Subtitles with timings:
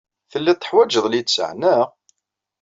[0.31, 1.87] Telliḍ teḥwajeḍ littseɛ, naɣ?